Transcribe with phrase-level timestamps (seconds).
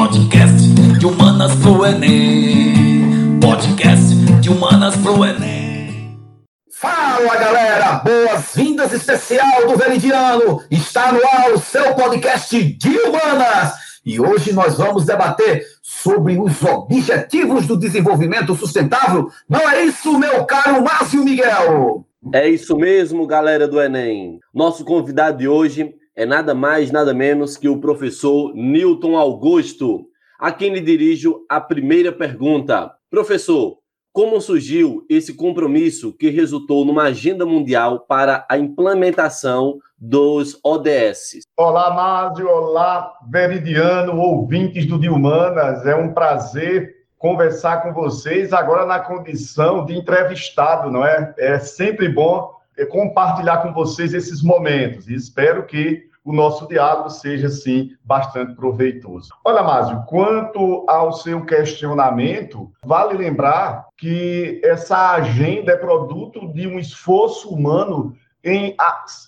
[0.00, 0.66] Podcast
[0.98, 3.38] de humanas pro Enem.
[3.38, 6.18] Podcast de humanas pro Enem.
[6.72, 10.62] Fala galera, boas-vindas especial do Veridiano.
[10.70, 13.74] Está no ar o seu podcast de humanas.
[14.02, 19.30] E hoje nós vamos debater sobre os objetivos do desenvolvimento sustentável.
[19.46, 22.06] Não é isso, meu caro Márcio Miguel?
[22.32, 24.40] É isso mesmo, galera do Enem.
[24.54, 30.04] Nosso convidado de hoje é nada mais, nada menos que o professor Newton Augusto,
[30.38, 32.92] a quem lhe dirijo a primeira pergunta.
[33.10, 33.78] Professor,
[34.12, 41.40] como surgiu esse compromisso que resultou numa agenda mundial para a implementação dos ODS?
[41.56, 45.86] Olá, Márcio, olá, Veridiano, ouvintes do Dilmanas.
[45.86, 51.34] É um prazer conversar com vocês agora na condição de entrevistado, não é?
[51.38, 57.90] É sempre bom compartilhar com vocês esses momentos espero que o nosso diálogo seja, sim,
[58.04, 59.30] bastante proveitoso.
[59.44, 66.78] Olha, Márcio, quanto ao seu questionamento, vale lembrar que essa agenda é produto de um
[66.78, 68.14] esforço humano
[68.44, 68.74] em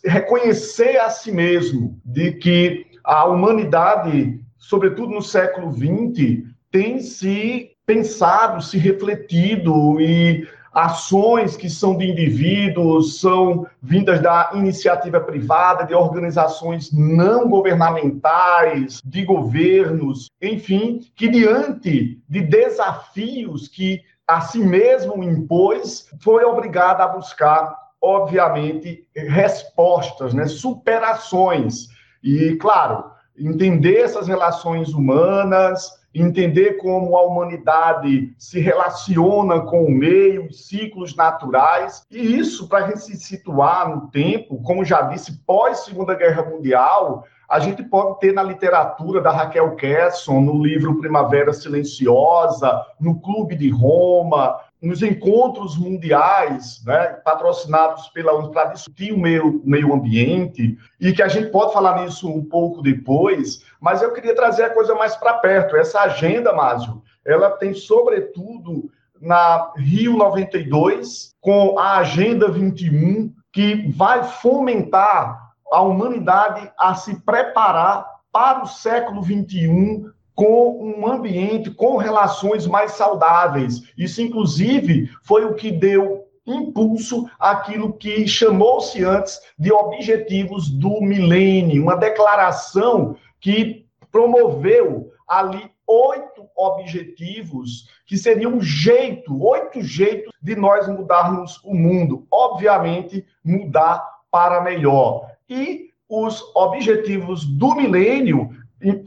[0.05, 8.63] reconhecer a si mesmo de que a humanidade, sobretudo no século XX, tem se pensado,
[8.63, 16.91] se refletido e ações que são de indivíduos, são vindas da iniciativa privada, de organizações
[16.93, 26.45] não governamentais, de governos, enfim, que diante de desafios que a si mesmo impôs, foi
[26.45, 31.89] obrigada a buscar, obviamente, respostas, né, superações.
[32.23, 40.47] E, claro, entender essas relações humanas, entender como a humanidade se relaciona com o meio,
[40.47, 46.15] os ciclos naturais, e isso para se situar no tempo, como já disse, pós Segunda
[46.15, 52.83] Guerra Mundial, a gente pode ter na literatura da Raquel Kesson, no livro Primavera Silenciosa,
[52.99, 59.63] no Clube de Roma, nos encontros mundiais, né, patrocinados pela ONU para discutir o meio,
[59.65, 64.35] meio ambiente, e que a gente pode falar nisso um pouco depois, mas eu queria
[64.35, 65.77] trazer a coisa mais para perto.
[65.77, 68.91] Essa agenda, Márcio, ela tem, sobretudo,
[69.21, 78.05] na Rio 92, com a Agenda 21, que vai fomentar a humanidade a se preparar
[78.33, 83.83] para o século 21 com um ambiente, com relações mais saudáveis.
[83.97, 91.83] Isso, inclusive, foi o que deu impulso àquilo que chamou-se antes de Objetivos do Milênio,
[91.83, 100.89] uma declaração que promoveu ali oito objetivos que seriam um jeito, oito jeitos de nós
[100.89, 102.27] mudarmos o mundo.
[102.31, 105.31] Obviamente, mudar para melhor.
[105.49, 108.51] E os objetivos do milênio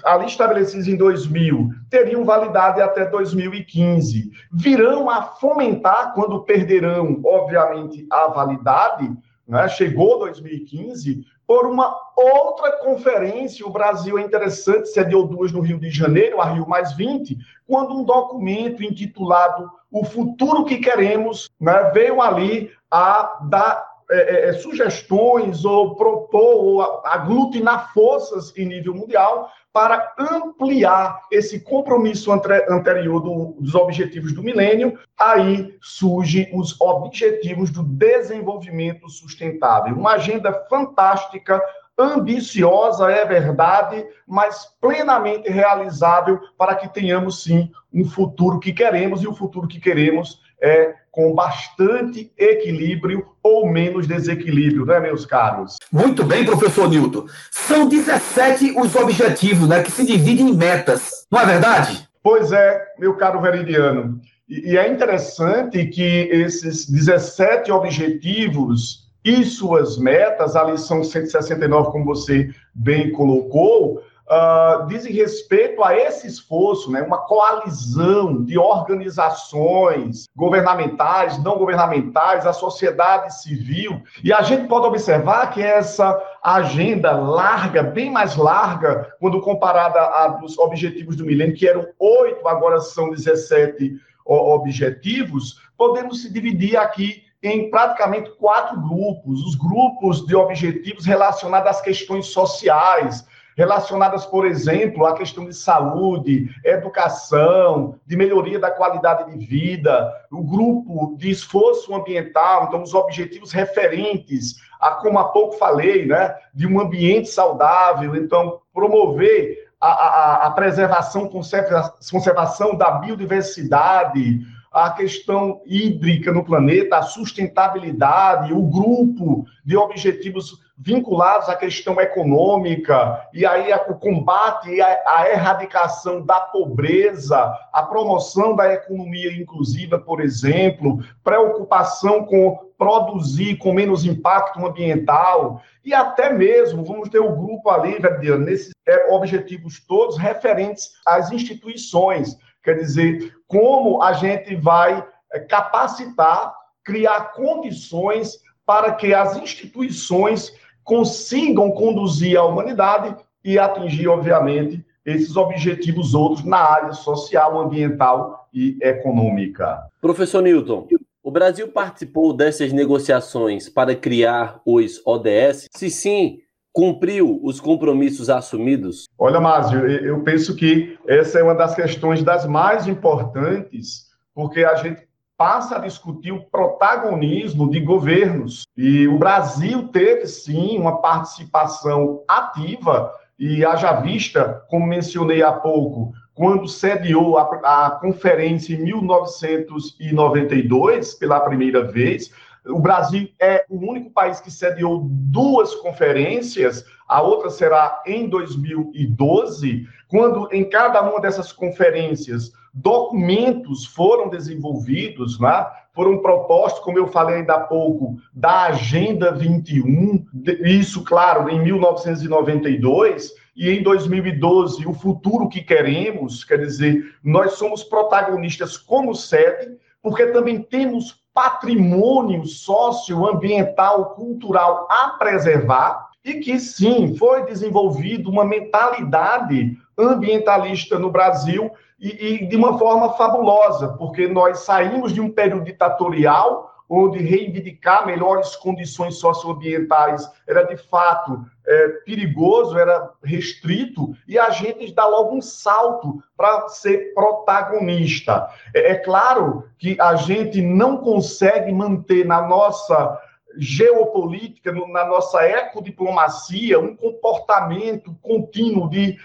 [0.04, 4.32] ali estabelecidos em 2000, teriam validade até 2015.
[4.52, 9.12] Virão a fomentar, quando perderão, obviamente, a validade,
[9.48, 9.68] né?
[9.68, 13.66] chegou 2015, por uma outra conferência.
[13.66, 17.38] O Brasil é interessante, sediou duas no Rio de Janeiro, a Rio Mais 20,
[17.68, 24.50] quando um documento intitulado O Futuro que Queremos né, veio ali a dar é, é,
[24.50, 33.20] é, sugestões ou propor ou aglutinar forças em nível mundial para ampliar esse compromisso anterior
[33.20, 39.96] do, dos objetivos do milênio, aí surgem os objetivos do desenvolvimento sustentável.
[39.96, 41.60] Uma agenda fantástica,
[41.98, 49.28] ambiciosa, é verdade, mas plenamente realizável para que tenhamos, sim, um futuro que queremos, e
[49.28, 55.78] o futuro que queremos é com bastante equilíbrio ou menos desequilíbrio, né, meus caros?
[55.90, 57.26] Muito bem, professor Newton.
[57.50, 62.06] São 17 os objetivos, né, que se dividem em metas, não é verdade?
[62.22, 64.20] Pois é, meu caro Veridiano.
[64.50, 72.50] E é interessante que esses 17 objetivos e suas metas, ali são 169, como você
[72.74, 81.58] bem colocou, uh, dizem respeito a esse esforço, né, uma coalizão de organizações governamentais, não
[81.58, 88.36] governamentais, a sociedade civil, e a gente pode observar que essa agenda larga, bem mais
[88.36, 95.62] larga, quando comparada a dos objetivos do milênio, que eram oito, agora são 17 objetivos,
[95.78, 99.46] podemos se dividir aqui em praticamente quatro grupos.
[99.46, 103.26] Os grupos de objetivos relacionados às questões sociais,
[103.56, 110.44] relacionadas, por exemplo, à questão de saúde, educação, de melhoria da qualidade de vida, o
[110.44, 116.68] grupo de esforço ambiental, então os objetivos referentes a, como há pouco falei, né, de
[116.68, 124.42] um ambiente saudável, então promover a, a, a preservação, conservação da biodiversidade,
[124.72, 133.28] a questão hídrica no planeta, a sustentabilidade, o grupo de objetivos vinculados à questão econômica,
[133.34, 137.38] e aí o combate e a, erradicação da pobreza,
[137.72, 145.94] a promoção da economia inclusiva, por exemplo, preocupação com produzir com menos impacto ambiental, e
[145.94, 152.38] até mesmo vamos ter o grupo ali, Verdiano, nesses é, objetivos todos referentes às instituições.
[152.62, 160.52] Quer dizer, como a gente vai é, capacitar, criar condições para que as instituições
[160.86, 168.78] consigam conduzir a humanidade e atingir, obviamente, esses objetivos outros na área social, ambiental e
[168.82, 169.84] econômica.
[170.00, 170.88] Professor Newton,
[171.22, 175.68] o Brasil participou dessas negociações para criar os ODS?
[175.72, 176.40] Se sim,
[176.72, 179.06] cumpriu os compromissos assumidos?
[179.18, 184.76] Olha, Márcio, eu penso que essa é uma das questões das mais importantes, porque a
[184.76, 185.05] gente
[185.38, 188.64] passa a discutir o protagonismo de governos.
[188.78, 196.14] E o Brasil teve, sim, uma participação ativa, e haja vista, como mencionei há pouco,
[196.34, 202.32] quando sediou a, a conferência em 1992, pela primeira vez,
[202.66, 209.88] o Brasil é o único país que sediou duas conferências, a outra será em 2012,
[210.08, 215.66] quando em cada uma dessas conferências documentos foram desenvolvidos, né?
[215.94, 220.26] foram propostos, como eu falei ainda há pouco, da Agenda 21,
[220.66, 227.82] isso, claro, em 1992, e em 2012, o futuro que queremos, quer dizer, nós somos
[227.82, 237.46] protagonistas como sede, porque também temos patrimônio socioambiental, cultural a preservar e que sim, foi
[237.46, 245.14] desenvolvido uma mentalidade ambientalista no Brasil e, e de uma forma fabulosa, porque nós saímos
[245.14, 253.10] de um período ditatorial onde reivindicar melhores condições socioambientais era de fato é, perigoso, era
[253.24, 258.48] restrito, e a gente dá logo um salto para ser protagonista.
[258.74, 263.20] É, é claro que a gente não consegue manter na nossa
[263.58, 269.18] geopolítica, na nossa ecodiplomacia, um comportamento contínuo de,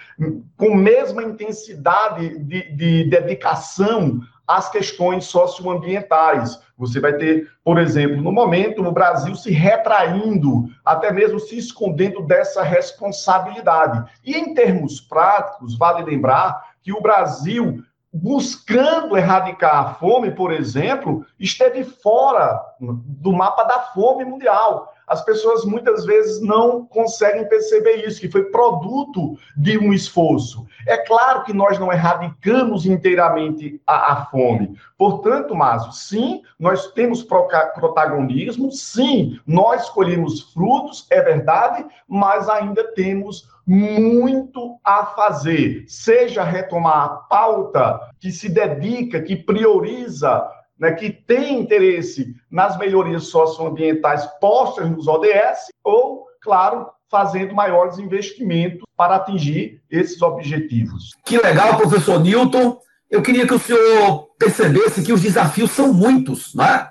[0.56, 6.60] com mesma intensidade de, de dedicação às questões socioambientais.
[6.76, 12.22] Você vai ter, por exemplo, no momento, o Brasil se retraindo, até mesmo se escondendo
[12.22, 14.10] dessa responsabilidade.
[14.24, 21.24] E em termos práticos, vale lembrar que o Brasil, buscando erradicar a fome, por exemplo,
[21.38, 28.20] esteve fora do mapa da fome mundial as pessoas muitas vezes não conseguem perceber isso,
[28.20, 30.64] que foi produto de um esforço.
[30.86, 34.78] É claro que nós não erradicamos inteiramente a, a fome.
[34.96, 43.48] Portanto, Márcio, sim, nós temos protagonismo, sim, nós colhemos frutos, é verdade, mas ainda temos
[43.66, 50.48] muito a fazer, seja retomar a pauta que se dedica, que prioriza
[50.80, 58.82] né, que tem interesse nas melhorias socioambientais postas nos ODS, ou, claro, fazendo maiores investimentos
[58.96, 61.10] para atingir esses objetivos.
[61.24, 62.78] Que legal, professor Newton.
[63.10, 66.88] Eu queria que o senhor percebesse que os desafios são muitos, né?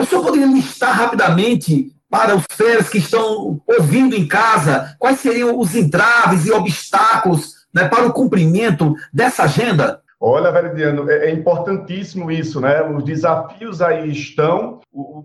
[0.00, 5.58] O senhor poderia listar rapidamente para os férias que estão ouvindo em casa quais seriam
[5.58, 10.00] os entraves e obstáculos né, para o cumprimento dessa agenda?
[10.26, 12.82] Olha, Veridiano, é, é, importantíssimo isso, né?
[12.82, 14.80] Os desafios aí estão,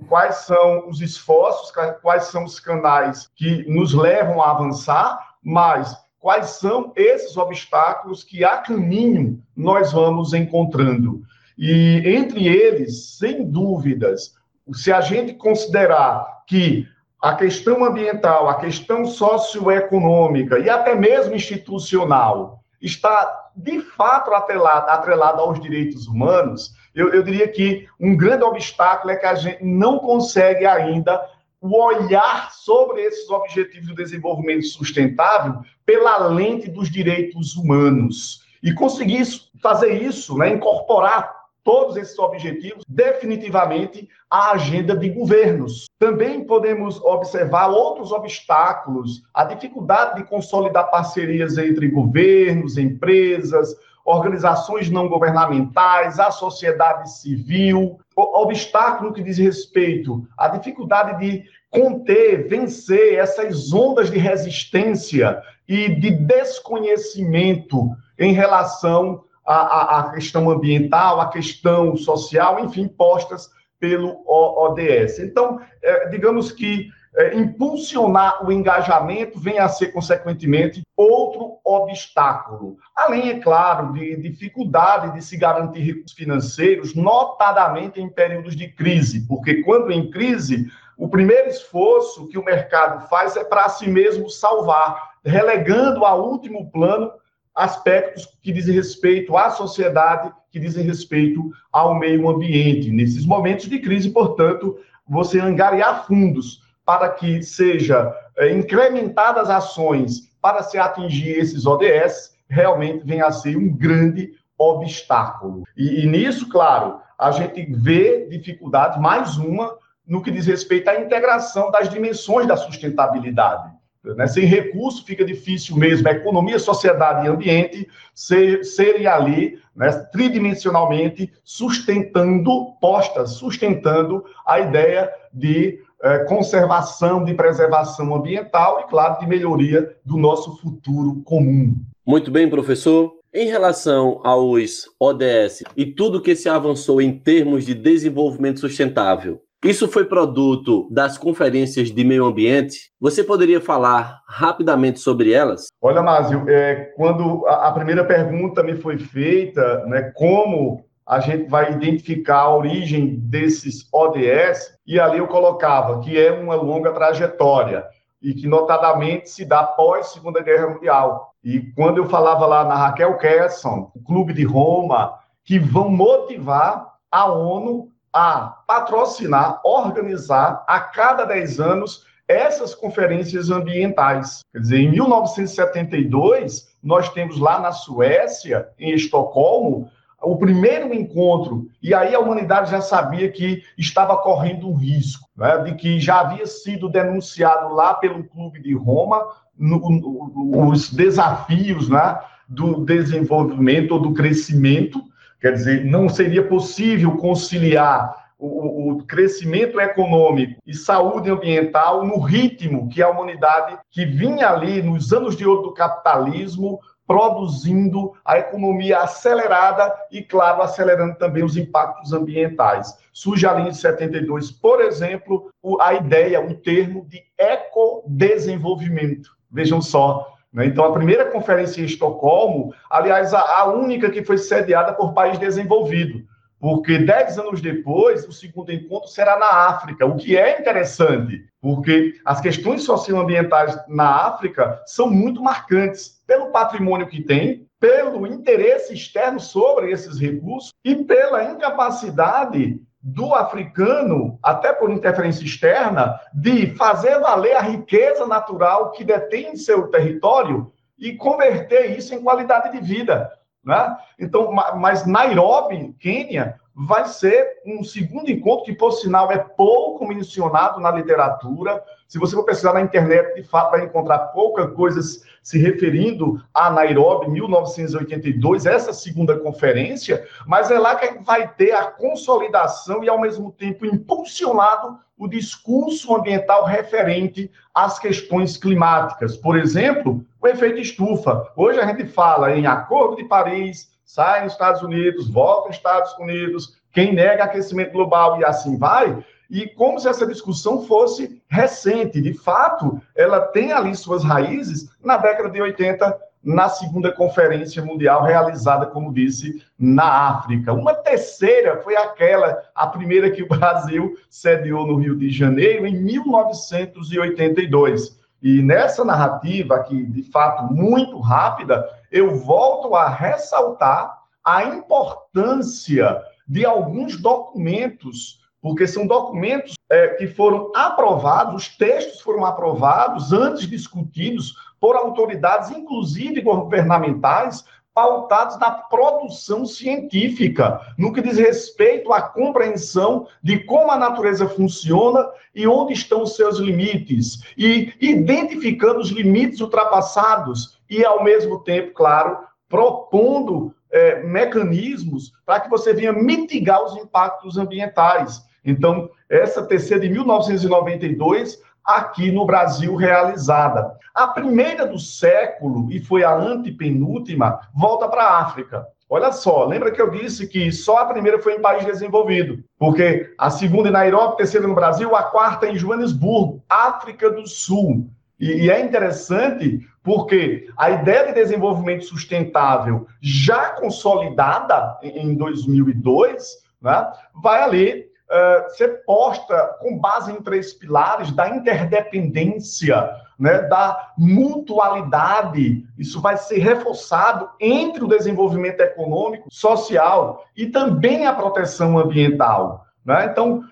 [0.09, 6.47] quais são os esforços, quais são os canais que nos levam a avançar, mas quais
[6.49, 11.21] são esses obstáculos que a caminho nós vamos encontrando.
[11.57, 14.33] E entre eles, sem dúvidas,
[14.73, 16.85] se a gente considerar que
[17.21, 25.41] a questão ambiental, a questão socioeconômica e até mesmo institucional está de fato atrelada, atrelada
[25.41, 29.99] aos direitos humanos, eu, eu diria que um grande obstáculo é que a gente não
[29.99, 31.21] consegue ainda
[31.61, 38.45] o olhar sobre esses objetivos do desenvolvimento sustentável pela lente dos direitos humanos.
[38.63, 39.25] E conseguir
[39.61, 41.38] fazer isso, né, incorporar
[41.69, 45.85] todos esses objetivos definitivamente à agenda de governos.
[45.99, 55.07] Também podemos observar outros obstáculos, a dificuldade de consolidar parcerias entre governos, empresas, organizações não
[55.07, 64.09] governamentais, a sociedade civil, obstáculo que diz respeito à dificuldade de conter, vencer essas ondas
[64.09, 72.87] de resistência e de desconhecimento em relação à, à questão ambiental, à questão social, enfim,
[72.87, 75.19] postas pelo ODS.
[75.19, 82.77] Então, é, digamos que é, impulsionar o engajamento vem a ser, consequentemente, outro obstáculo.
[82.95, 89.25] Além, é claro, de dificuldade de se garantir recursos financeiros, notadamente em períodos de crise,
[89.27, 94.29] porque quando em crise, o primeiro esforço que o mercado faz é para si mesmo
[94.29, 97.11] salvar, relegando a último plano
[97.59, 102.89] aspectos que dizem respeito à sociedade, que dizem respeito ao meio ambiente.
[102.89, 110.63] Nesses momentos de crise, portanto, você angariar fundos para que seja é, incrementadas ações para
[110.63, 115.63] se atingir esses ODS, realmente vem a ser um grande obstáculo.
[115.75, 120.99] E, e nisso, claro, a gente vê dificuldade, mais uma, no que diz respeito à
[120.99, 123.69] integração das dimensões da sustentabilidade.
[124.03, 124.27] Né?
[124.27, 131.31] Sem recurso fica difícil mesmo a economia, sociedade e ambiente ser, serem ali né, tridimensionalmente
[131.43, 139.95] sustentando, postas, sustentando a ideia de eh, conservação, de preservação ambiental e, claro, de melhoria
[140.05, 141.75] do nosso futuro comum.
[142.05, 143.13] Muito bem, professor.
[143.33, 149.89] Em relação aos ODS e tudo que se avançou em termos de desenvolvimento sustentável, isso
[149.89, 152.91] foi produto das conferências de meio ambiente.
[152.99, 155.67] Você poderia falar rapidamente sobre elas?
[155.81, 161.49] Olha, Márcio, é, quando a, a, primeira pergunta me foi feita, né, como a gente
[161.49, 167.83] vai identificar a origem desses ODS, e ali eu colocava que é uma longa trajetória
[168.21, 171.33] e que notadamente se dá pós Segunda Guerra Mundial.
[171.43, 176.93] E quando eu falava lá na Raquel Kesson, o Clube de Roma, que vão motivar
[177.11, 184.41] a ONU a patrocinar, organizar a cada 10 anos essas conferências ambientais.
[184.53, 189.89] Quer dizer, em 1972, nós temos lá na Suécia, em Estocolmo,
[190.21, 195.57] o primeiro encontro, e aí a humanidade já sabia que estava correndo um risco, né,
[195.59, 199.25] de que já havia sido denunciado lá pelo Clube de Roma
[199.57, 205.01] no, no, os desafios né, do desenvolvimento ou do crescimento
[205.39, 212.87] Quer dizer, não seria possível conciliar o, o, crescimento econômico e saúde ambiental no ritmo
[212.87, 218.99] que a humanidade que vinha ali nos anos de ouro do capitalismo produzindo a economia
[218.99, 222.95] acelerada e, claro, acelerando também os impactos ambientais.
[223.11, 229.31] Surge ali em 72, por exemplo, a ideia, um termo de ecodesenvolvimento.
[229.51, 230.31] Vejam só?
[230.57, 236.23] Então, a primeira conferência em Estocolmo, aliás, a, única que foi sediada por país desenvolvido,
[236.59, 242.15] porque dez anos depois, o segundo encontro será na África, o que é interessante, porque
[242.25, 249.39] as questões socioambientais na África são muito marcantes pelo patrimônio que tem, pelo interesse externo
[249.39, 257.55] sobre esses recursos e pela incapacidade do africano, até por interferência externa, de fazer valer
[257.55, 263.31] a riqueza natural que detém em seu território e converter isso em qualidade de vida.
[263.63, 263.97] Né?
[264.19, 270.79] Então, mas Nairobi, Quênia, vai ser um segundo encontro que, por sinal, é pouco mencionado
[270.79, 271.83] na literatura.
[272.07, 275.01] Se você for pesquisar na internet, de fato, vai encontrar pouca coisa
[275.43, 281.83] se referindo a Nairobi, 1982, essa segunda conferência, mas é lá que vai ter a
[281.83, 289.35] consolidação e, ao mesmo tempo, impulsionado o discurso ambiental referente às questões climáticas.
[289.35, 291.51] Por exemplo, o efeito estufa.
[291.57, 296.17] Hoje a gente fala em Acordo de Paris, sai nos Estados Unidos, volta nos Estados
[296.17, 302.19] Unidos, quem nega aquecimento global e assim vai, e como se essa discussão fosse recente.
[302.19, 308.23] De fato, ela tem ali suas raízes na década de 80, na segunda conferência mundial
[308.23, 310.73] realizada, como disse, na África.
[310.73, 316.01] Uma terceira foi aquela, a primeira que o Brasil sediou no Rio de Janeiro, em
[316.01, 318.17] 1982.
[318.41, 326.65] E nessa narrativa, aqui de fato muito rápida, eu volto a ressaltar a importância de
[326.65, 334.55] alguns documentos, porque são documentos é, que foram aprovados, os textos foram aprovados, antes discutidos
[334.79, 337.63] por autoridades, inclusive governamentais,
[337.93, 345.27] pautados na produção científica, no que diz respeito à compreensão de como a natureza funciona
[345.53, 351.93] e onde estão os seus limites, e identificando os limites ultrapassados e, ao mesmo tempo,
[351.93, 358.43] claro, propondo é, mecanismos para que você venha mitigar os impactos ambientais.
[358.63, 363.97] Então, essa terceira de 1992 aqui no Brasil realizada.
[364.13, 368.85] A primeira do século, e foi a antepenúltima, volta para a África.
[369.09, 373.33] Olha só, lembra que eu disse que só a primeira foi em país desenvolvido, porque
[373.39, 378.07] a segunda em Nairobi, a terceira no Brasil, a quarta em Joanesburgo, África do Sul.
[378.39, 379.79] E, e é interessante
[380.09, 389.03] porque a ideia de desenvolvimento sustentável já consolidada em 2002, né, vai ali uh, ser
[389.05, 395.85] posta com base em três pilares da interdependência, né, da mutualidade.
[395.95, 402.83] Isso vai ser reforçado entre o desenvolvimento econômico, social e também a proteção ambiental.
[403.05, 403.27] Né?
[403.31, 403.63] Então,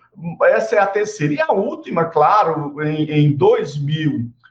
[0.44, 1.34] essa é a terceira.
[1.34, 3.32] E a última, claro, em, em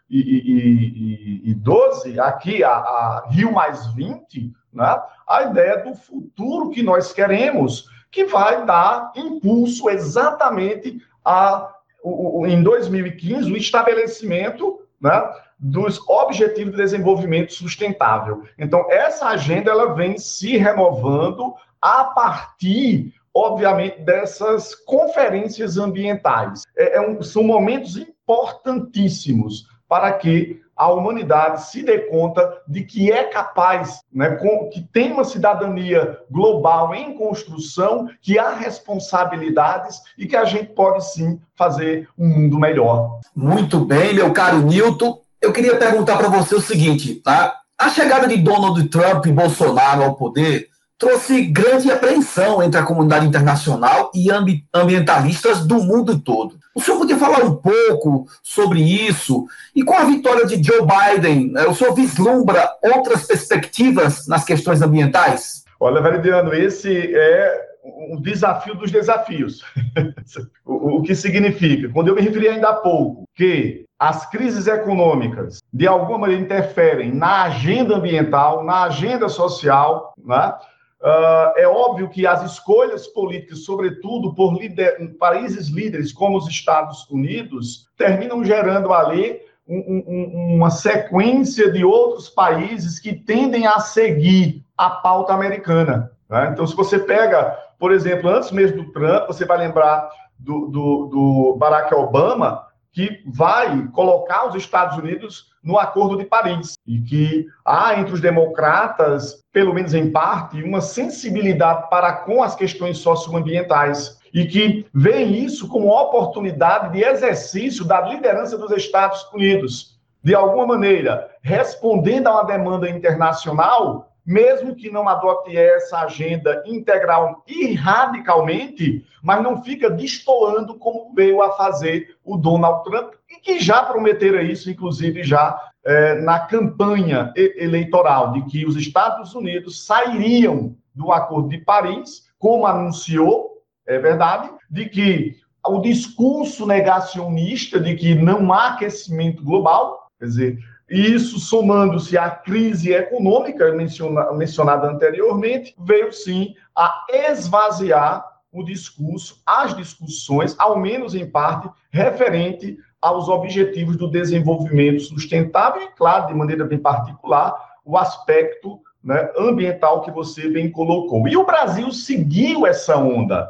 [0.09, 5.03] 2012, aqui a, a Rio Mais 20, né?
[5.27, 11.73] a ideia do futuro que nós queremos, que vai dar impulso exatamente a,
[12.03, 15.23] o, em 2015, o estabelecimento né,
[15.59, 18.45] dos Objetivos de Desenvolvimento Sustentável.
[18.59, 26.63] Então, essa agenda ela vem se renovando a partir, obviamente, dessas conferências ambientais.
[26.77, 33.11] É, é um, são momentos importantíssimos para que a humanidade se dê conta de que
[33.11, 34.39] é capaz, né,
[34.71, 41.03] que tem uma cidadania global em construção, que há responsabilidades e que a gente pode
[41.13, 43.21] sim fazer um mundo melhor.
[43.35, 45.19] Muito bem, meu caro Newton.
[45.41, 47.61] Eu queria perguntar para você o seguinte, tá?
[47.79, 53.27] A chegada de Donald Trump e Bolsonaro ao poder trouxe grande apreensão entre a comunidade
[53.27, 56.57] internacional e ambi ambientalistas do mundo todo.
[56.75, 59.47] O senhor podia falar um pouco sobre isso?
[59.75, 64.81] E com a vitória de Joe Biden, né, o senhor vislumbra outras perspectivas nas questões
[64.81, 65.65] ambientais?
[65.79, 67.67] Olha, Veridiano, esse é
[68.11, 69.63] um desafio dos desafios.
[70.65, 71.91] o, o que significa?
[71.91, 77.15] Quando eu me referi ainda há pouco que as crises econômicas de alguma maneira interferem
[77.15, 80.55] na agenda ambiental, na agenda social, né?
[81.01, 87.09] Uh, é óbvio que as escolhas políticas, sobretudo por líder, países líderes como os Estados
[87.11, 94.65] Unidos, terminam gerando ali um, um, uma sequência de outros países que tendem a seguir
[94.77, 96.11] a pauta americana.
[96.31, 96.51] Né?
[96.53, 101.07] Então, se você pega, por exemplo, antes mesmo do Trump, você vai lembrar do, do,
[101.07, 107.47] do Barack Obama, que vai colocar os Estados Unidos no Acordo de Paris e que
[107.65, 114.17] há entre os democratas, pelo menos em parte, uma sensibilidade para com as questões socioambientais
[114.33, 119.99] e que veem isso como oportunidade de exercício da liderança dos Estados Unidos.
[120.23, 127.45] De alguma maneira, respondendo a uma demanda internacional, mesmo que não adote essa agenda integral
[127.47, 133.61] e radicalmente, mas não fica destoando como veio a fazer o Donald Trump, e que
[133.61, 140.75] já prometera isso, inclusive, já é, na campanha eleitoral, de que os Estados Unidos sairiam
[140.93, 148.15] do Acordo de Paris, como anunciou, é verdade, de que o discurso negacionista de que
[148.15, 156.13] não há aquecimento global, quer dizer, isso, somando-se à crise econômica menciona, mencionada anteriormente, veio
[156.13, 164.11] sim a esvaziar o discurso, as discussões, ao menos em parte, referente aos objetivos do
[164.11, 170.69] desenvolvimento sustentável e, claro, de maneira bem particular, o aspecto né, ambiental que você bem
[170.69, 171.29] colocou.
[171.29, 173.49] E o Brasil seguiu essa onda.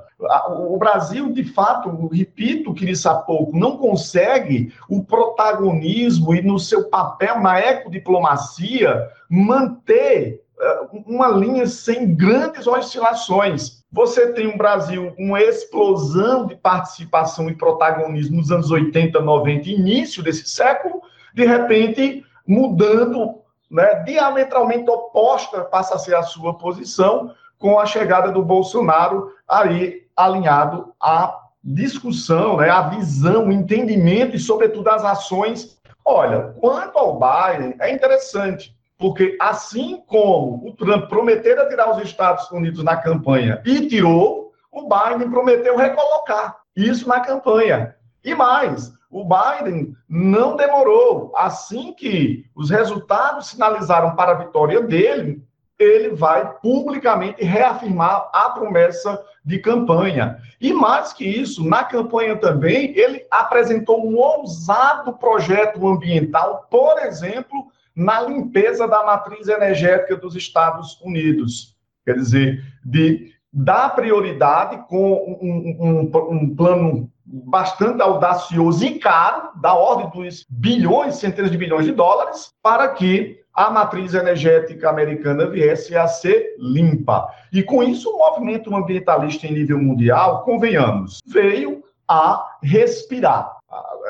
[0.51, 6.43] O Brasil, de fato, repito o que disse há pouco, não consegue o protagonismo e
[6.43, 13.83] no seu papel na ecodiplomacia manter eh, uma linha sem grandes oscilações.
[13.91, 20.23] Você tem um Brasil uma explosão de participação e protagonismo nos anos 80, 90, início
[20.23, 21.01] desse século,
[21.35, 28.31] de repente mudando né, diametralmente oposta passa a ser a sua posição com a chegada
[28.31, 35.77] do Bolsonaro aí alinhado à discussão, né, à visão, entendimento e, sobretudo, as ações.
[36.05, 42.51] Olha, quanto ao Biden, é interessante, porque assim como o Trump prometeu tirar os Estados
[42.51, 47.97] Unidos na campanha e tirou, o Biden prometeu recolocar isso na campanha.
[48.23, 51.33] E mais, o Biden não demorou.
[51.37, 55.43] Assim que os resultados sinalizaram para a vitória dele,
[55.79, 60.39] ele vai publicamente reafirmar a promessa de campanha.
[60.61, 67.67] E mais que isso, na campanha também, ele apresentou um ousado projeto ambiental, por exemplo,
[67.95, 71.77] na limpeza da matriz energética dos Estados Unidos.
[72.05, 79.75] Quer dizer, de dar prioridade com um, um, um plano bastante audacioso e caro, da
[79.75, 85.97] ordem dos bilhões, centenas de bilhões de dólares, para que a matriz energética americana viesse
[85.97, 87.29] a ser limpa.
[87.53, 93.57] E com isso, o movimento ambientalista em nível mundial, convenhamos, veio a respirar.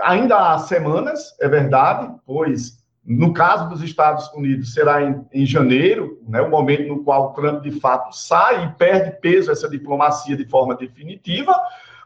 [0.02, 6.18] Ainda há semanas, é verdade, pois no caso dos Estados Unidos será em, em janeiro,
[6.26, 10.44] né, o momento no qual Trump de fato sai e perde peso essa diplomacia de
[10.44, 11.55] forma definitiva,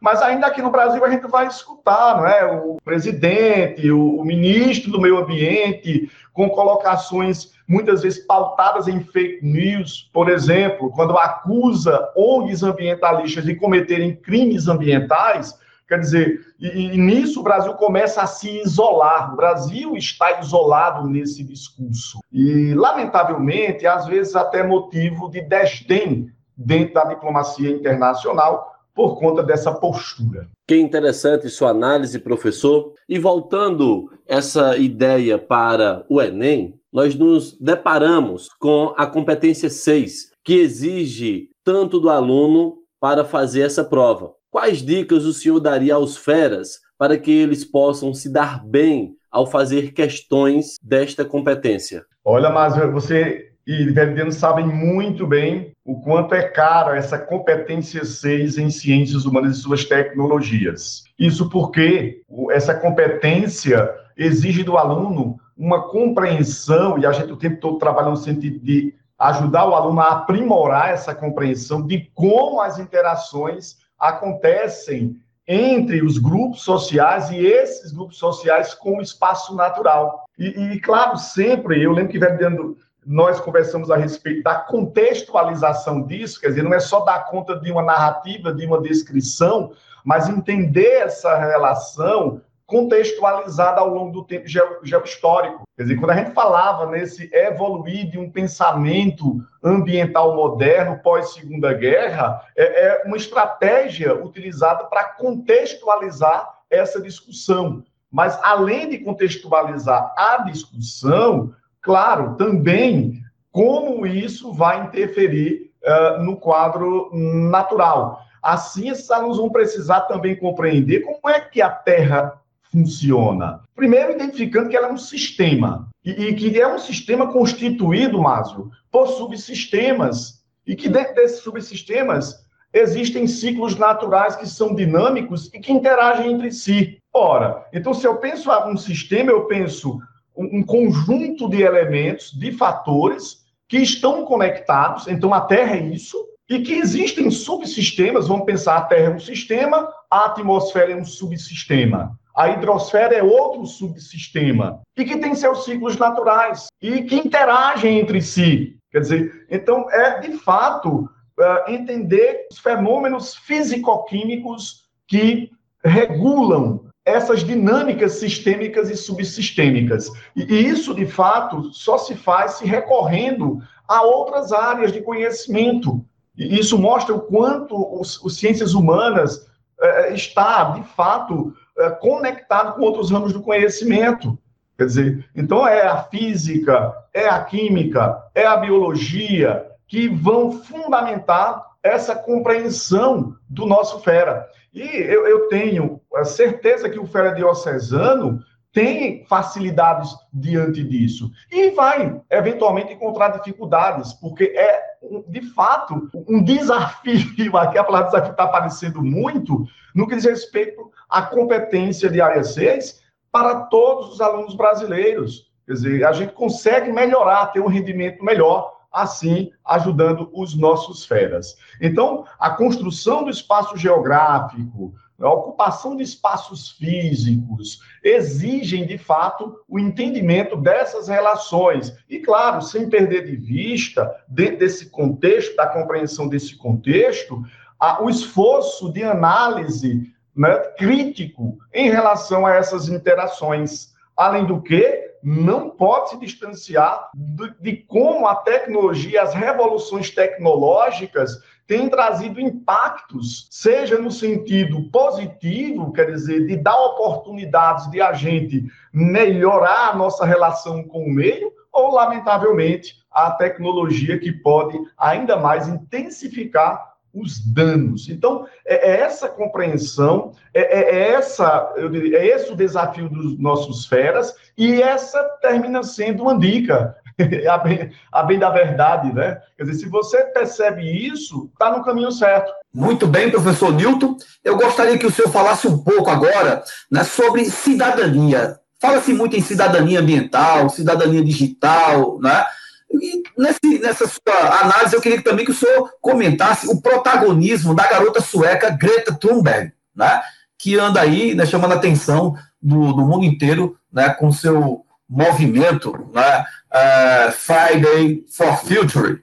[0.00, 2.44] mas ainda aqui no Brasil a gente vai escutar, não é?
[2.46, 10.10] O presidente, o, ministro do meio ambiente, com colocações muitas vezes pautadas em fake news,
[10.12, 15.58] por exemplo, quando acusa ONGs ambientalistas de cometerem crimes ambientais,
[15.90, 19.32] Quer dizer, e, e, nisso o Brasil começa a se isolar.
[19.32, 22.20] O Brasil está isolado nesse discurso.
[22.32, 28.69] E, lamentavelmente, às vezes até motivo de desdém dentro da diplomacia internacional,
[29.00, 30.46] por conta dessa postura.
[30.68, 32.92] Que interessante sua análise, professor.
[33.08, 40.52] E voltando essa ideia para o Enem, nós nos deparamos com a competência 6, que
[40.52, 44.34] exige tanto do aluno para fazer essa prova.
[44.50, 49.46] Quais dicas o senhor daria aos feras para que eles possam se dar bem ao
[49.46, 52.04] fazer questões desta competência?
[52.22, 58.58] Olha, mas você e Veridiano sabem muito bem o quanto é caro essa competência 6
[58.58, 61.04] em ciências humanas e suas tecnologias.
[61.16, 67.78] Isso porque essa competência exige do aluno uma compreensão, e a gente o tempo todo
[67.78, 73.76] trabalha no sentido de ajudar o aluno a aprimorar essa compreensão de como as interações
[73.96, 80.24] acontecem entre os grupos sociais e esses grupos sociais com o espaço natural.
[80.36, 82.76] E, e claro, sempre, eu lembro que Veridiano
[83.06, 87.72] nós conversamos a respeito da contextualização disso, quer dizer, não é só dar conta de
[87.72, 89.72] uma narrativa, de uma descrição,
[90.04, 95.64] mas entender essa relação contextualizada ao longo do tempo geohistórico.
[95.76, 102.40] Quer dizer, quando a gente falava nesse evoluir de um pensamento ambiental moderno pós-segunda guerra,
[102.56, 107.82] é, é uma estratégia utilizada para contextualizar essa discussão.
[108.10, 113.20] Mas, além de contextualizar a discussão, claro, também
[113.52, 118.20] como isso vai interferir uh, no quadro natural.
[118.42, 122.40] Assim, esses alunos vão precisar também compreender como é que a Terra
[122.70, 123.60] funciona.
[123.74, 128.70] Primeiro, identificando que ela é um sistema, e, e que é um sistema constituído, Márcio,
[128.90, 135.72] por subsistemas, e que dentro desses subsistemas existem ciclos naturais que são dinâmicos e que
[135.72, 136.98] interagem entre si.
[137.12, 140.00] Ora, então se eu penso um sistema, eu penso
[140.36, 145.06] um conjunto de elementos, de fatores que estão conectados.
[145.06, 146.16] Então, a Terra é isso.
[146.48, 148.26] E que existem subsistemas.
[148.26, 152.18] Vamos pensar: a Terra é um sistema, a atmosfera é um subsistema.
[152.36, 154.80] A hidrosfera é outro subsistema.
[154.96, 156.66] E que tem seus ciclos naturais.
[156.80, 158.76] E que interagem entre si.
[158.90, 165.50] Quer dizer, então, é de fato é, entender os fenômenos físico-químicos que
[165.84, 170.10] regulam essas dinâmicas sistêmicas e subsistêmicas.
[170.36, 176.04] E isso, de fato, só se faz se recorrendo a outras áreas de conhecimento.
[176.36, 179.46] E isso mostra o quanto os, os ciências humanas
[179.80, 184.38] eh, está, de fato, eh, conectado com outros ramos do conhecimento.
[184.76, 191.69] Quer dizer, então é a física, é a química, é a biologia que vão fundamentar
[191.82, 194.46] essa compreensão do nosso fera.
[194.72, 198.40] E eu, eu tenho a certeza que o fera diocesano
[198.72, 201.30] tem facilidades diante disso.
[201.50, 204.80] E vai, eventualmente, encontrar dificuldades, porque é,
[205.28, 207.56] de fato, um desafio.
[207.58, 209.64] Aqui a palavra desafio está aparecendo muito
[209.94, 213.00] no que diz respeito à competência de área 6
[213.32, 215.50] para todos os alunos brasileiros.
[215.66, 221.56] Quer dizer, a gente consegue melhorar, ter um rendimento melhor assim ajudando os nossos feras.
[221.80, 229.78] Então, a construção do espaço geográfico, a ocupação de espaços físicos, exigem, de fato, o
[229.78, 231.94] entendimento dessas relações.
[232.08, 237.42] E, claro, sem perder de vista, dentro desse contexto, da compreensão desse contexto,
[237.78, 243.92] a, o esforço de análise né, crítico em relação a essas interações.
[244.16, 251.42] Além do que, não pode se distanciar de, de como a tecnologia, as revoluções tecnológicas
[251.66, 258.64] têm trazido impactos, seja no sentido positivo, quer dizer, de dar oportunidades de a gente
[258.92, 265.68] melhorar a nossa relação com o meio, ou, lamentavelmente, a tecnologia que pode ainda mais
[265.68, 268.08] intensificar os danos.
[268.08, 273.08] Então, é, é essa compreensão, é, é, é essa, eu diria, é esse o desafio
[273.08, 276.96] dos nossos feras, e essa termina sendo uma dica,
[277.50, 279.40] a, bem, a bem da verdade, né?
[279.56, 282.52] Quer dizer, se você percebe isso, está no caminho certo.
[282.72, 284.16] Muito bem, professor Newton.
[284.44, 288.58] Eu gostaria que o senhor falasse um pouco agora né, sobre cidadania.
[288.80, 292.44] Fala-se muito em cidadania ambiental, cidadania digital, né?
[292.92, 297.86] E nesse, nessa sua análise, eu queria também que o senhor comentasse o protagonismo da
[297.88, 300.20] garota sueca Greta Thunberg, né?
[300.58, 305.92] que anda aí né, chamando a atenção do, do mundo inteiro né, com seu movimento
[306.12, 309.22] né, uh, Friday for Future.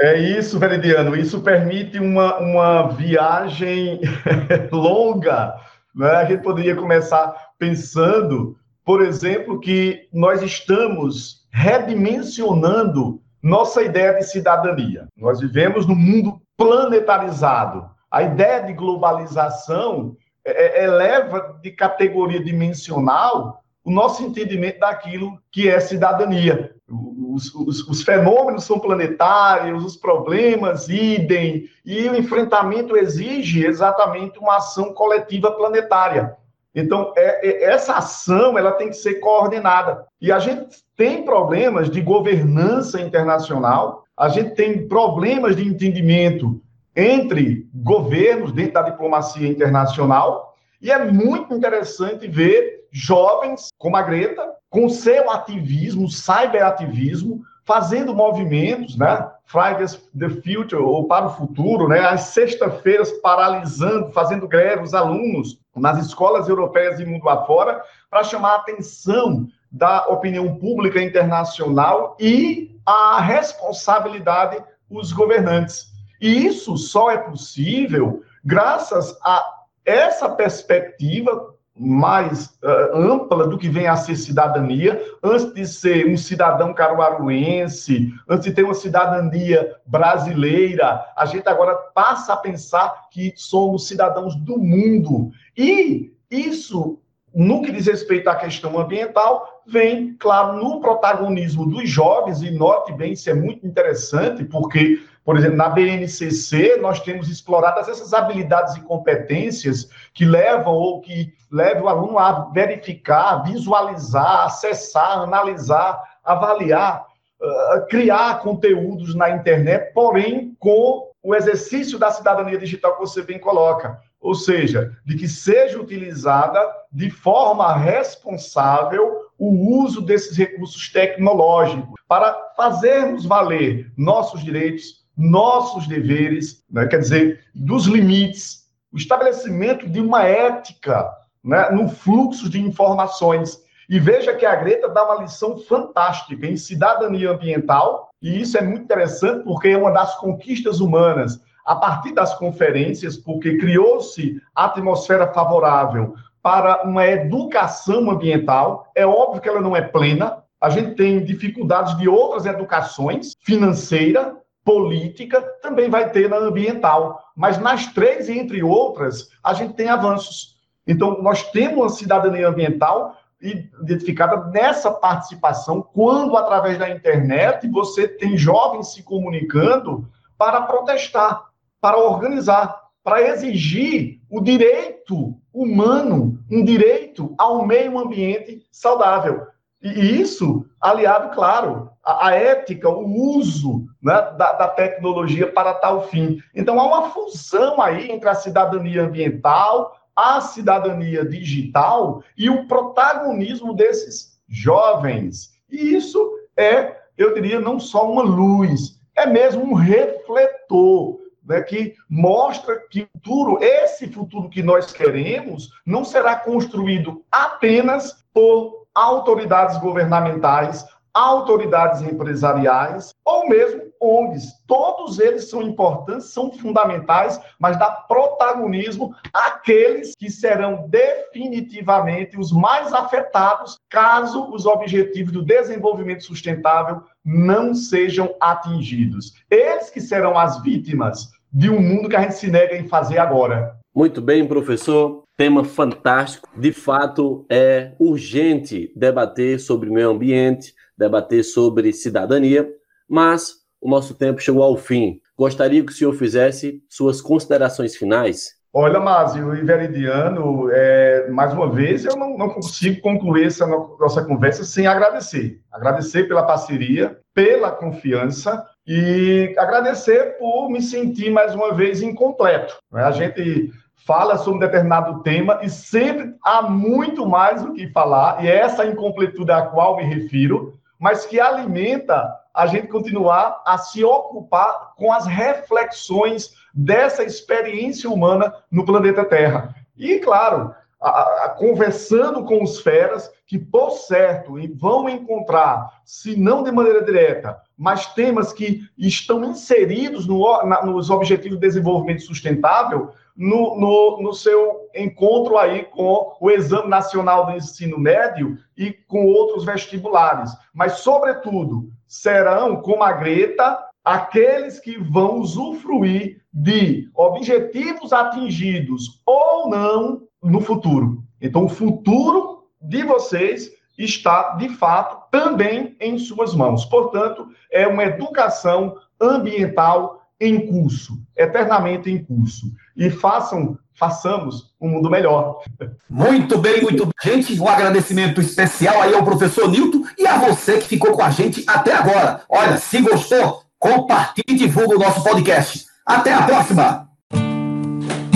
[0.00, 1.16] É isso, Veridiano.
[1.16, 4.00] Isso permite uma, uma viagem
[4.72, 5.54] longa.
[5.94, 6.10] Né?
[6.10, 15.08] A gente poderia começar pensando, por exemplo, que nós estamos redimensionando nossa ideia de cidadania.
[15.16, 17.88] Nós vivemos num mundo planetarizado.
[18.10, 20.14] A ideia de globalização
[20.44, 26.74] é, é, eleva de categoria dimensional o nosso entendimento daquilo que é cidadania.
[26.88, 34.56] Os, os, os, fenômenos são planetários, os problemas idem, e o enfrentamento exige exatamente uma
[34.56, 36.36] ação coletiva planetária.
[36.74, 40.05] Então, é, é, essa ação ela tem que ser coordenada.
[40.20, 46.60] E a gente tem problemas de governança internacional, a gente tem problemas de entendimento
[46.94, 54.54] entre governos dentro da diplomacia internacional, e é muito interessante ver jovens como a Greta,
[54.70, 59.28] com seu ativismo, cyberativismo, fazendo movimentos, né?
[59.44, 62.00] Fridays the Future, ou para o futuro, né?
[62.00, 68.52] As sexta-feiras paralisando, fazendo greve, os alunos nas escolas europeias e mundo afora, para chamar
[68.52, 75.92] a atenção da opinião pública internacional e a responsabilidade os governantes.
[76.20, 79.44] E isso só é possível graças a
[79.84, 86.16] essa perspectiva mais uh, ampla do que vem a ser cidadania, antes de ser um
[86.16, 93.32] cidadão caruaruense, antes de ter uma cidadania brasileira, a gente agora passa a pensar que
[93.36, 95.30] somos cidadãos do mundo.
[95.56, 96.98] E isso,
[97.34, 102.92] no que diz respeito à questão ambiental, vem, claro, no protagonismo dos jovens, e note
[102.92, 108.76] bem, isso é muito interessante, porque por exemplo, na BNCC, nós temos explorado essas habilidades
[108.76, 117.04] e competências que levam ou que levam o aluno a verificar, visualizar, acessar, analisar, avaliar,
[117.42, 123.40] uh, criar conteúdos na internet, porém com o exercício da cidadania digital que você bem
[123.40, 123.98] coloca.
[124.20, 126.60] Ou seja, de que seja utilizada
[126.92, 136.64] de forma responsável o uso desses recursos tecnológicos para fazermos valer nossos direitos, nossos deveres,
[136.70, 136.86] né?
[136.86, 141.10] quer dizer, dos limites, o estabelecimento de uma ética
[141.44, 141.70] né?
[141.70, 143.58] no fluxo de informações.
[143.88, 148.62] E veja que a Greta dá uma lição fantástica em cidadania ambiental, e isso é
[148.62, 155.32] muito interessante porque é uma das conquistas humanas a partir das conferências, porque criou-se atmosfera
[155.32, 156.14] favorável
[156.46, 158.86] para uma educação ambiental.
[158.94, 164.36] É óbvio que ela não é plena, a gente tem dificuldades de outras educações, financeira,
[164.64, 167.20] política, também vai ter na ambiental.
[167.34, 170.54] Mas nas três, entre outras, a gente tem avanços.
[170.86, 178.38] Então, nós temos uma cidadania ambiental identificada nessa participação, quando, através da internet, você tem
[178.38, 181.42] jovens se comunicando para protestar,
[181.80, 189.46] para organizar, para exigir o direito humano, um direito ao meio ambiente saudável.
[189.82, 196.38] E isso aliado, claro, à, ética, o uso né, da, da, tecnologia para tal fim.
[196.54, 203.74] Então, há uma fusão aí entre a cidadania ambiental, a cidadania digital e o protagonismo
[203.74, 205.52] desses jovens.
[205.70, 206.18] E isso
[206.56, 211.15] é, eu diria, não só uma luz, é mesmo um refletor.
[211.46, 218.24] Né, que mostra que o futuro, esse futuro que nós queremos, não será construído apenas
[218.34, 220.84] por autoridades governamentais,
[221.16, 224.52] autoridades empresariais ou mesmo ONGs.
[224.66, 232.92] Todos eles são importantes, são fundamentais, mas dá protagonismo àqueles que serão definitivamente os mais
[232.92, 239.32] afetados caso os objetivos do desenvolvimento sustentável não sejam atingidos.
[239.50, 243.16] Eles que serão as vítimas de um mundo que a gente se nega em fazer
[243.16, 243.78] agora.
[243.94, 245.22] Muito bem, professor.
[245.38, 246.46] Tema fantástico.
[246.54, 252.68] De fato, é urgente debater sobre meio ambiente, debater sobre cidadania,
[253.08, 255.18] mas o nosso tempo chegou ao fim.
[255.34, 258.56] Gostaria que o senhor fizesse suas considerações finais.
[258.70, 264.22] Olha, Márcio e Veridiano, é, mais uma vez, eu não, não, consigo concluir essa nossa
[264.22, 265.58] conversa sem agradecer.
[265.72, 272.78] Agradecer pela parceria, pela confiança e agradecer por me sentir mais uma vez incompleto.
[272.90, 273.04] Né?
[273.04, 273.70] A gente
[274.06, 278.56] fala sobre um determinado tema e sempre há muito mais o que falar, e é
[278.56, 284.94] essa incompletude a qual me refiro, mas que alimenta a gente continuar a se ocupar
[284.96, 289.74] com as reflexões dessa experiência humana no planeta Terra.
[289.94, 296.64] E, claro, a, a, conversando com os feras, que, por certo, vão encontrar, se não
[296.64, 303.10] de maneira direta, mas temas que estão inseridos no, na, nos Objetivos de Desenvolvimento Sustentável,
[303.36, 309.26] no, no, no, seu encontro aí com o Exame Nacional do Ensino Médio e com
[309.26, 310.50] outros vestibulares.
[310.74, 320.22] Mas, sobretudo, serão, como a Greta, aqueles que vão usufruir de objetivos atingidos ou não
[320.42, 321.22] no futuro.
[321.40, 322.55] Então, o futuro
[322.88, 326.84] de vocês está, de fato, também em suas mãos.
[326.84, 332.66] Portanto, é uma educação ambiental em curso, eternamente em curso.
[332.96, 335.60] E façam, façamos um mundo melhor.
[336.08, 337.14] Muito bem, muito bem.
[337.22, 341.30] Gente, um agradecimento especial aí ao professor Nilton e a você que ficou com a
[341.30, 342.42] gente até agora.
[342.48, 345.86] Olha, se gostou, compartilhe e divulgue o nosso podcast.
[346.04, 347.08] Até a próxima!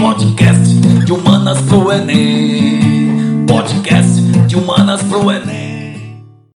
[0.00, 2.89] Podcast de Humanas pro Enem.
[3.60, 4.18] Podcast
[4.48, 5.69] de Humanas pro Enem.